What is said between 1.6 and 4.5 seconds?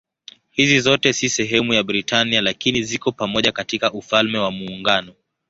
ya Britania lakini ziko pamoja katika Ufalme